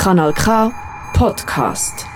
Kanal 0.00 0.32
K 0.32 0.72
Podcast. 1.12 2.06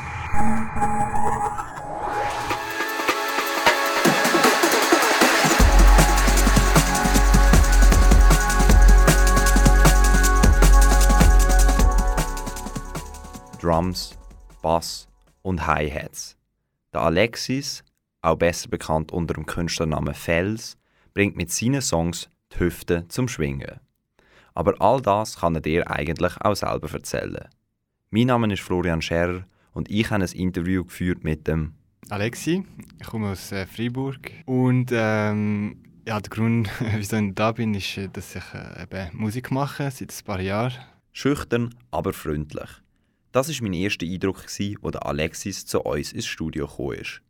Drums, 13.61 14.17
Bass 14.63 15.07
und 15.43 15.67
Hi-Hats. 15.67 16.39
Der 16.95 17.03
Alexis, 17.03 17.85
auch 18.23 18.37
besser 18.37 18.71
bekannt 18.71 19.13
unter 19.13 19.35
dem 19.35 19.45
Künstlernamen 19.45 20.15
Fels, 20.15 20.79
bringt 21.13 21.37
mit 21.37 21.53
seinen 21.53 21.83
Songs 21.83 22.31
die 22.55 22.61
Hüfte 22.61 23.07
zum 23.09 23.29
Schwingen. 23.29 23.79
Aber 24.55 24.73
all 24.81 25.03
das 25.03 25.41
kann 25.41 25.57
er 25.57 25.61
dir 25.61 25.91
eigentlich 25.91 26.33
auch 26.41 26.55
selber 26.55 26.91
erzählen. 26.91 27.51
Mein 28.17 28.29
Name 28.29 28.53
ist 28.53 28.63
Florian 28.63 29.03
Scherer 29.03 29.45
und 29.73 29.91
ich 29.91 30.09
habe 30.09 30.23
ein 30.23 30.31
Interview 30.31 30.85
geführt 30.85 31.25
mit 31.25 31.49
dem 31.49 31.75
Alexi. 32.11 32.65
Ich 33.01 33.07
komme 33.09 33.31
aus 33.31 33.51
äh, 33.51 33.67
Freiburg 33.67 34.31
und 34.47 34.93
ähm, 34.93 35.83
ja, 36.07 36.21
der 36.21 36.31
Grund, 36.31 36.71
wieso 36.95 37.17
ich 37.17 37.35
da 37.35 37.51
bin, 37.51 37.75
ist, 37.75 37.99
äh, 37.99 38.09
dass 38.09 38.37
ich 38.37 38.45
äh, 38.55 38.85
eben 38.85 39.19
Musik 39.19 39.51
mache 39.51 39.91
seit 39.91 40.13
ein 40.13 40.25
paar 40.25 40.41
Jahren. 40.41 40.75
Schüchtern, 41.11 41.75
aber 41.91 42.13
freundlich. 42.13 42.71
Das 43.33 43.49
war 43.49 43.63
mein 43.63 43.73
erster 43.73 44.07
Eindruck, 44.07 44.45
als 44.45 44.59
der 44.59 45.07
Alexis 45.07 45.67
zu 45.67 45.81
uns 45.81 46.13
ins 46.13 46.27
Studio 46.27 46.69
gekommen 46.69 47.01
ist. 47.01 47.21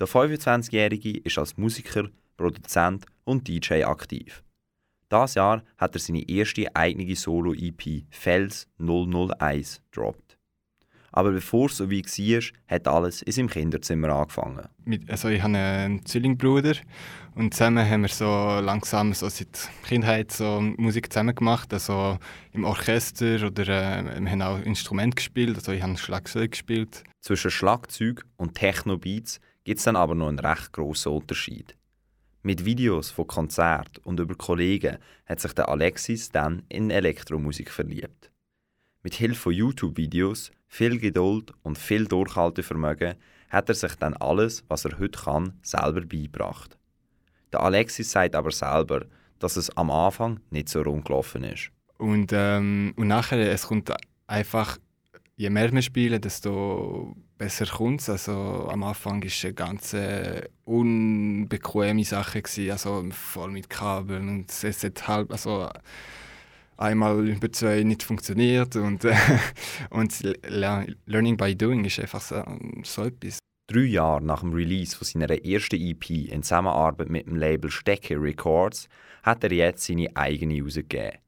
Der 0.00 0.08
25-Jährige 0.08 1.18
ist 1.18 1.38
als 1.38 1.56
Musiker, 1.56 2.08
Produzent 2.36 3.06
und 3.22 3.46
DJ 3.46 3.84
aktiv. 3.84 4.42
Das 5.08 5.34
Jahr 5.34 5.62
hat 5.78 5.94
er 5.94 6.00
seine 6.00 6.28
erste 6.28 6.74
eigene 6.74 7.14
Solo-EP 7.14 8.04
Fels 8.10 8.68
001 8.78 9.82
gedroppt. 9.90 10.36
Aber 11.12 11.30
bevor 11.30 11.66
es 11.66 11.78
so 11.78 11.90
weit 11.90 12.06
war, 12.06 12.42
hat 12.68 12.88
alles 12.88 13.22
in 13.22 13.32
seinem 13.32 13.48
Kinderzimmer 13.48 14.10
angefangen. 14.10 14.68
Also 15.08 15.28
ich 15.28 15.40
habe 15.42 15.56
einen 15.56 16.04
Zwillingbruder 16.04 16.74
und 17.34 17.54
zusammen 17.54 17.88
haben 17.88 18.02
wir 18.02 18.08
so 18.08 18.26
langsam 18.60 19.14
so 19.14 19.28
seit 19.28 19.70
Kindheit 19.84 20.32
so 20.32 20.60
Musik 20.60 21.10
zusammen 21.10 21.34
gemacht, 21.34 21.72
also 21.72 22.18
im 22.52 22.64
Orchester 22.64 23.46
oder 23.46 23.62
äh, 23.62 24.20
wir 24.20 24.30
haben 24.30 24.42
auch 24.42 24.60
Instrument 24.60 25.16
gespielt, 25.16 25.56
also 25.56 25.72
ich 25.72 25.82
habe 25.82 25.96
Schlagzeug 25.96 26.50
gespielt. 26.50 27.02
Zwischen 27.22 27.50
Schlagzeug 27.50 28.26
und 28.36 28.54
Techno-Beats 28.54 29.40
gibt 29.64 29.78
es 29.78 29.84
dann 29.84 29.96
aber 29.96 30.14
noch 30.14 30.28
einen 30.28 30.38
recht 30.38 30.72
grossen 30.72 31.12
Unterschied. 31.12 31.76
Mit 32.46 32.64
Videos 32.64 33.10
von 33.10 33.26
Konzerten 33.26 34.00
und 34.04 34.20
über 34.20 34.36
Kollegen 34.36 34.98
hat 35.24 35.40
sich 35.40 35.52
der 35.52 35.68
Alexis 35.68 36.30
dann 36.30 36.62
in 36.68 36.90
Elektromusik 36.90 37.72
verliebt. 37.72 38.30
Mit 39.02 39.14
Hilfe 39.14 39.40
von 39.40 39.52
YouTube-Videos, 39.52 40.52
viel 40.68 41.00
Geduld 41.00 41.52
und 41.64 41.76
viel 41.76 42.04
Durchhaltevermögen 42.04 43.16
hat 43.48 43.68
er 43.68 43.74
sich 43.74 43.96
dann 43.96 44.14
alles, 44.14 44.62
was 44.68 44.84
er 44.84 44.96
heute 45.00 45.18
kann, 45.18 45.54
selber 45.62 46.02
beigebracht. 46.02 46.78
Der 47.50 47.62
Alexis 47.62 48.12
sagt 48.12 48.36
aber 48.36 48.52
selber, 48.52 49.06
dass 49.40 49.56
es 49.56 49.76
am 49.76 49.90
Anfang 49.90 50.38
nicht 50.50 50.68
so 50.68 50.82
rund 50.82 51.04
gelaufen 51.04 51.42
ist. 51.42 51.72
Und, 51.98 52.30
ähm, 52.32 52.94
und 52.94 53.08
nachher, 53.08 53.40
es 53.50 53.66
kommt 53.66 53.92
einfach, 54.28 54.78
je 55.36 55.50
mehr 55.50 55.72
wir 55.72 55.82
spielen, 55.82 56.20
desto 56.20 57.14
besser 57.38 57.66
kommt 57.66 58.00
es. 58.00 58.08
Also, 58.08 58.68
am 58.70 58.82
Anfang 58.82 59.20
war 59.20 59.26
es 59.26 59.44
eine 59.44 59.54
ganz 59.54 59.92
äh, 59.94 60.48
unbequeme 60.64 62.04
Sache, 62.04 62.42
gewesen, 62.42 62.70
also 62.70 63.06
voll 63.10 63.50
mit 63.50 63.70
Kabeln 63.70 64.28
und 64.28 64.50
es 64.50 64.82
hat 64.82 65.08
halb, 65.08 65.30
also 65.30 65.68
einmal 66.78 67.28
über 67.28 67.50
zwei 67.52 67.82
nicht 67.82 68.02
funktioniert 68.02 68.76
und, 68.76 69.06
und 69.90 70.22
Learning 71.06 71.36
by 71.36 71.54
Doing 71.54 71.84
ist 71.84 72.00
einfach 72.00 72.20
so, 72.20 72.42
so 72.82 73.04
etwas. 73.04 73.38
Drei 73.68 73.80
Jahre 73.80 74.22
nach 74.22 74.40
dem 74.40 74.52
Release 74.52 74.96
von 74.96 75.06
seiner 75.06 75.44
ersten 75.44 75.80
EP 75.80 76.10
in 76.10 76.42
Zusammenarbeit 76.42 77.08
mit 77.08 77.26
dem 77.26 77.36
Label 77.36 77.70
Stecke 77.70 78.20
Records 78.20 78.88
hat 79.24 79.42
er 79.42 79.52
jetzt 79.52 79.84
seine 79.84 80.08
eigene 80.14 80.62
rausgegeben. 80.62 81.18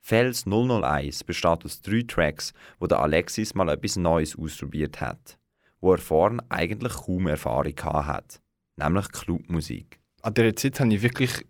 Fels 0.00 0.46
001 0.46 1.24
besteht 1.24 1.64
aus 1.64 1.82
drei 1.82 2.02
Tracks, 2.06 2.52
wo 2.78 2.86
der 2.86 3.00
Alexis 3.00 3.54
mal 3.54 3.68
etwas 3.68 3.96
Neues 3.96 4.38
ausprobiert 4.38 5.00
hat 5.00 5.38
wo 5.80 5.92
er 5.92 5.98
vorhin 5.98 6.40
eigentlich 6.48 6.92
kaum 6.92 7.26
Erfahrung 7.26 7.74
hat, 7.84 8.40
nämlich 8.76 9.08
Clubmusik. 9.10 10.00
An 10.22 10.34
dieser 10.34 10.56
Zeit 10.56 10.80
habe 10.80 10.92
ich 10.92 11.02
wirklich 11.02 11.46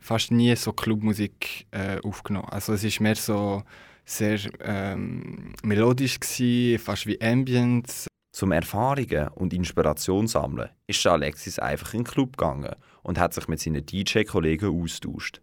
fast 0.00 0.30
nie 0.30 0.54
so 0.56 0.72
Clubmusik 0.72 1.66
äh, 1.70 1.98
aufgenommen. 2.02 2.48
Also 2.50 2.74
es 2.74 2.84
ist 2.84 3.00
mehr 3.00 3.14
so 3.14 3.62
sehr 4.04 4.38
ähm, 4.60 5.54
melodisch 5.62 6.20
gewesen, 6.20 6.78
fast 6.78 7.06
wie 7.06 7.20
Ambient. 7.20 8.06
Zum 8.32 8.52
Erfahrungen 8.52 9.28
und 9.28 9.54
Inspiration 9.54 10.26
sammeln 10.26 10.68
ist 10.86 11.06
Alexis 11.06 11.58
einfach 11.58 11.94
in 11.94 12.00
den 12.00 12.04
Club 12.04 12.36
gegangen 12.36 12.74
und 13.02 13.18
hat 13.18 13.32
sich 13.32 13.48
mit 13.48 13.60
seinen 13.60 13.86
DJ-Kollegen 13.86 14.82
austauscht. 14.82 15.40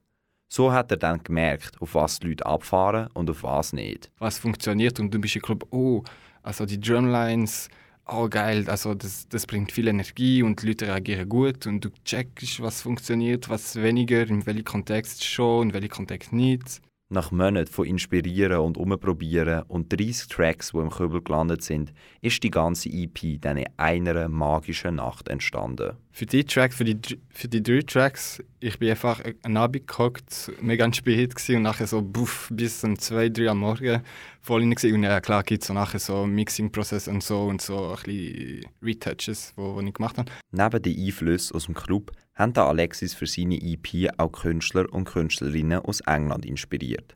So 0.53 0.73
hat 0.73 0.91
er 0.91 0.97
dann 0.97 1.23
gemerkt, 1.23 1.81
auf 1.81 1.95
was 1.95 2.19
die 2.19 2.27
Leute 2.27 2.45
abfahren 2.45 3.07
und 3.13 3.29
auf 3.29 3.43
was 3.43 3.71
nicht. 3.71 4.11
Was 4.19 4.37
funktioniert 4.37 4.99
und 4.99 5.13
du 5.13 5.17
bist 5.17 5.37
im 5.37 5.41
Club, 5.41 5.65
oh, 5.71 6.03
also 6.43 6.65
die 6.65 6.77
Drumlines, 6.77 7.69
oh 8.05 8.27
geil, 8.27 8.65
also 8.67 8.93
das, 8.93 9.29
das 9.29 9.47
bringt 9.47 9.71
viel 9.71 9.87
Energie 9.87 10.43
und 10.43 10.61
die 10.61 10.67
Leute 10.67 10.87
reagieren 10.87 11.29
gut 11.29 11.67
und 11.67 11.85
du 11.85 11.89
checkst, 12.03 12.61
was 12.61 12.81
funktioniert, 12.81 13.47
was 13.47 13.77
weniger, 13.77 14.27
in 14.27 14.45
welchem 14.45 14.65
Kontext 14.65 15.23
schon, 15.23 15.69
in 15.69 15.73
welchem 15.73 15.87
Kontext 15.87 16.33
nicht. 16.33 16.81
Nach 17.07 17.31
Monaten 17.31 17.71
von 17.71 17.85
Inspirieren 17.85 18.59
und 18.59 18.77
Umprobieren 18.77 19.63
und 19.69 19.91
30 19.93 20.27
Tracks, 20.27 20.71
die 20.71 20.79
im 20.79 20.89
Kübel 20.89 21.21
gelandet 21.21 21.63
sind, 21.63 21.93
ist 22.19 22.43
die 22.43 22.51
ganze 22.51 22.89
EP 22.89 23.39
dann 23.39 23.55
in 23.55 23.67
einer 23.77 24.27
magischen 24.27 24.95
Nacht 24.95 25.29
entstanden. 25.29 25.97
Für 26.13 26.25
die 26.25 26.43
Track, 26.43 26.73
für 26.73 26.83
die, 26.83 26.99
für 27.29 27.47
die 27.47 27.63
drei 27.63 27.81
Tracks, 27.81 28.43
ich 28.59 28.77
bin 28.77 28.89
einfach 28.89 29.21
einen 29.43 29.57
Abend 29.57 29.87
gehockt, 29.87 30.51
mega 30.61 30.91
spät 30.93 31.33
und 31.49 31.61
nachher 31.61 31.87
so 31.87 32.01
buff, 32.01 32.49
bis 32.51 32.83
um 32.83 32.99
2, 32.99 33.29
3 33.29 33.49
am 33.49 33.59
Morgen 33.59 34.01
voll 34.41 34.61
rein 34.61 34.93
Und 34.93 35.03
ja, 35.03 35.21
klar 35.21 35.43
gibt 35.43 35.63
es 35.63 35.67
so 35.67 35.73
nachher 35.73 35.99
so 35.99 36.25
Mixing-Prozess 36.25 37.07
und 37.07 37.23
so 37.23 37.43
und 37.45 37.61
so 37.61 37.91
ein 37.91 38.03
bisschen 38.03 38.65
Retouches, 38.81 39.53
die 39.57 39.87
ich 39.87 39.93
gemacht 39.93 40.17
habe. 40.17 40.31
Neben 40.51 40.81
den 40.81 41.05
Einflüssen 41.05 41.55
aus 41.55 41.65
dem 41.65 41.75
Club 41.75 42.11
haben 42.35 42.57
Alexis 42.57 43.13
für 43.13 43.25
seine 43.25 43.55
EP 43.61 44.11
auch 44.17 44.31
Künstler 44.31 44.91
und 44.91 45.05
Künstlerinnen 45.05 45.79
aus 45.79 46.01
England 46.01 46.45
inspiriert. 46.45 47.15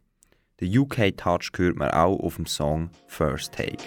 Der 0.61 0.69
UK-Touch 0.69 1.51
hört 1.57 1.75
man 1.75 1.91
auch 1.91 2.17
auf 2.19 2.37
dem 2.37 2.45
Song 2.45 2.89
First 3.07 3.53
Take. 3.53 3.83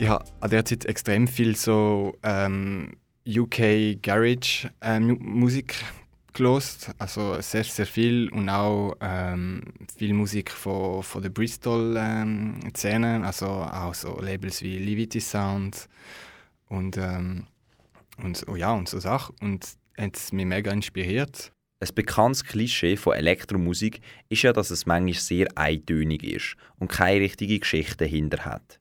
Ich 0.00 0.06
habe 0.06 0.24
an 0.40 0.50
der 0.50 0.64
Zeit 0.64 0.84
extrem 0.84 1.26
viel 1.26 1.56
so 1.56 2.16
ähm, 2.22 2.92
UK 3.26 4.00
Garage 4.00 4.70
ähm, 4.80 5.18
Musik 5.20 5.74
gelost, 6.32 6.92
also 6.98 7.40
sehr 7.40 7.64
sehr 7.64 7.86
viel 7.86 8.28
und 8.28 8.48
auch 8.48 8.94
ähm, 9.00 9.60
viel 9.96 10.14
Musik 10.14 10.52
von, 10.52 11.02
von 11.02 11.20
der 11.20 11.30
Bristol 11.30 11.96
ähm, 11.98 12.60
also 13.24 13.46
auch 13.46 13.92
so 13.92 14.20
Labels 14.20 14.62
wie 14.62 14.78
Livity 14.78 15.20
Sound 15.20 15.88
und 16.68 16.96
ähm, 16.96 17.48
und 18.22 18.44
oh 18.46 18.54
ja 18.54 18.72
und 18.74 18.88
so 18.88 19.00
Sachen 19.00 19.34
und 19.40 19.66
hat 19.96 20.32
mich 20.32 20.46
mega 20.46 20.70
inspiriert. 20.70 21.50
Ein 21.80 21.94
bekanntes 21.94 22.44
Klischee 22.44 22.96
von 22.96 23.14
Elektromusik 23.14 24.00
ist 24.28 24.42
ja, 24.42 24.52
dass 24.52 24.70
es 24.70 24.86
manchmal 24.86 25.14
sehr 25.14 25.48
eintönig 25.56 26.22
ist 26.22 26.56
und 26.78 26.88
keine 26.88 27.20
richtige 27.20 27.58
Geschichte 27.58 27.96
dahinter 27.96 28.44
hat. 28.44 28.78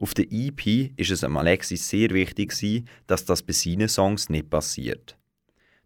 Auf 0.00 0.14
der 0.14 0.24
EP 0.30 0.92
ist 0.96 1.10
es 1.10 1.22
Alexis 1.22 1.86
sehr 1.86 2.08
wichtig, 2.10 2.54
dass 3.06 3.26
das 3.26 3.42
bei 3.42 3.52
seinen 3.52 3.86
Songs 3.86 4.30
nicht 4.30 4.48
passiert. 4.48 5.18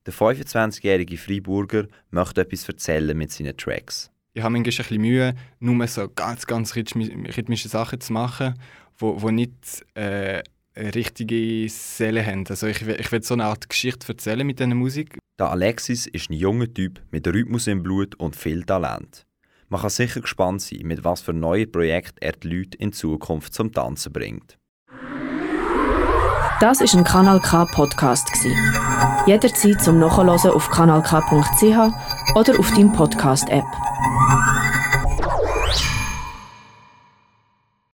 Der 0.07 0.15
25-jährige 0.15 1.17
Freiburger 1.17 1.89
möchte 2.11 2.43
etwas 2.43 2.69
erzählen 2.69 3.19
mit 3.19 3.33
seinen 3.33 3.57
Tracks. 3.57 4.13
Ich 4.33 4.43
habe 4.43 4.53
manchmal 4.53 4.73
ein 4.73 4.77
bisschen 4.77 5.01
Mühe, 5.01 5.35
nur 5.59 5.87
so 5.89 6.09
ganz, 6.09 6.47
ganz 6.47 6.77
rhythmische 6.77 7.69
Sachen 7.69 8.01
zu 8.01 8.13
machen, 8.13 8.55
wo, 8.99 9.21
wo 9.21 9.31
nicht 9.33 9.85
äh, 9.95 10.45
eine 10.77 10.95
richtige 10.95 11.69
Seele 11.69 12.25
haben. 12.25 12.45
Also 12.49 12.69
ich, 12.69 12.83
ich 12.83 13.11
will 13.11 13.23
so 13.23 13.35
eine 13.35 13.47
Art 13.47 13.69
Geschichte 13.69 14.07
erzählen 14.07 14.47
mit 14.47 14.61
dieser 14.61 14.75
Musik. 14.77 15.19
Der 15.41 15.51
Alexis 15.51 16.07
ist 16.07 16.31
ein 16.31 16.35
junger 16.35 16.73
Typ 16.73 17.01
mit 17.11 17.27
Rhythmus 17.27 17.67
im 17.67 17.83
Blut 17.83 18.15
und 18.17 18.37
viel 18.37 18.63
Talent. 18.63 19.27
Man 19.69 19.81
kann 19.81 19.91
sicher 19.91 20.21
gespannt 20.21 20.63
sein, 20.63 20.81
mit 20.85 21.05
was 21.05 21.21
für 21.21 21.33
neuen 21.33 21.71
Projekten 21.71 22.19
er 22.21 22.33
die 22.33 22.49
Leute 22.49 22.79
in 22.79 22.93
Zukunft 22.93 23.55
zum 23.55 23.73
Tanzen 23.73 24.13
bringt. 24.13 24.59
Das 26.61 26.81
ist 26.81 26.95
ein 26.95 27.05
Kanal 27.05 27.41
K 27.41 27.65
Podcast 27.65 28.29
Jederzeit 29.27 29.83
zum 29.83 29.99
Nachhören 29.99 30.29
auf 30.29 30.71
kanalk.ch 30.71 32.37
oder 32.37 32.59
auf 32.59 32.71
deinem 32.73 32.93
Podcast 32.93 33.49
App. 33.49 33.65